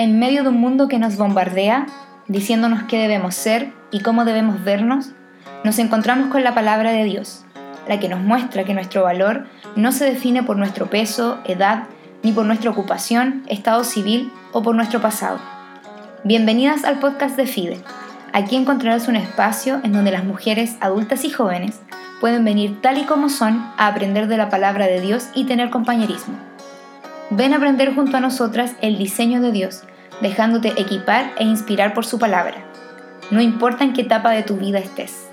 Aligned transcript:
En 0.00 0.20
medio 0.20 0.44
de 0.44 0.50
un 0.50 0.60
mundo 0.60 0.86
que 0.86 1.00
nos 1.00 1.16
bombardea, 1.16 1.86
diciéndonos 2.28 2.84
qué 2.84 2.98
debemos 2.98 3.34
ser 3.34 3.72
y 3.90 3.98
cómo 3.98 4.24
debemos 4.24 4.62
vernos, 4.62 5.10
nos 5.64 5.80
encontramos 5.80 6.30
con 6.30 6.44
la 6.44 6.54
palabra 6.54 6.92
de 6.92 7.02
Dios, 7.02 7.44
la 7.88 7.98
que 7.98 8.08
nos 8.08 8.20
muestra 8.20 8.62
que 8.62 8.74
nuestro 8.74 9.02
valor 9.02 9.46
no 9.74 9.90
se 9.90 10.04
define 10.04 10.44
por 10.44 10.56
nuestro 10.56 10.88
peso, 10.88 11.40
edad, 11.46 11.86
ni 12.22 12.30
por 12.30 12.46
nuestra 12.46 12.70
ocupación, 12.70 13.42
estado 13.48 13.82
civil 13.82 14.30
o 14.52 14.62
por 14.62 14.76
nuestro 14.76 15.00
pasado. 15.00 15.40
Bienvenidas 16.22 16.84
al 16.84 17.00
podcast 17.00 17.36
de 17.36 17.48
FIDE. 17.48 17.80
Aquí 18.32 18.54
encontrarás 18.54 19.08
un 19.08 19.16
espacio 19.16 19.80
en 19.82 19.92
donde 19.92 20.12
las 20.12 20.22
mujeres 20.22 20.76
adultas 20.80 21.24
y 21.24 21.30
jóvenes 21.30 21.80
pueden 22.20 22.44
venir 22.44 22.80
tal 22.80 22.98
y 22.98 23.02
como 23.02 23.28
son 23.28 23.66
a 23.76 23.88
aprender 23.88 24.28
de 24.28 24.36
la 24.36 24.48
palabra 24.48 24.86
de 24.86 25.00
Dios 25.00 25.26
y 25.34 25.42
tener 25.46 25.70
compañerismo. 25.70 26.47
Ven 27.30 27.52
a 27.52 27.56
aprender 27.56 27.94
junto 27.94 28.16
a 28.16 28.20
nosotras 28.20 28.72
el 28.80 28.96
diseño 28.96 29.42
de 29.42 29.52
Dios, 29.52 29.82
dejándote 30.22 30.68
equipar 30.80 31.32
e 31.38 31.44
inspirar 31.44 31.92
por 31.92 32.06
su 32.06 32.18
palabra. 32.18 32.64
No 33.30 33.42
importa 33.42 33.84
en 33.84 33.92
qué 33.92 34.00
etapa 34.00 34.30
de 34.30 34.42
tu 34.42 34.56
vida 34.56 34.78
estés. 34.78 35.28